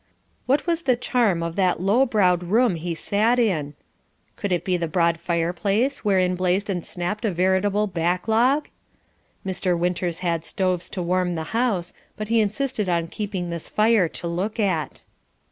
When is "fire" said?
13.69-14.09